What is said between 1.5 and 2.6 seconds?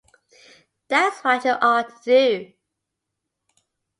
ought to do.